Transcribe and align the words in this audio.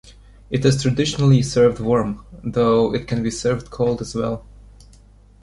It 0.49 0.65
is 0.65 0.81
traditionally 0.81 1.43
served 1.43 1.79
warm, 1.79 2.25
though 2.43 2.91
it 2.91 3.07
can 3.07 3.21
be 3.21 3.29
served 3.29 3.69
cold 3.69 4.01
as 4.01 4.15
well. 4.15 4.43